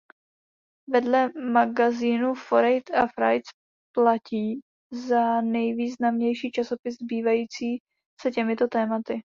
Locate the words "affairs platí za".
2.95-5.41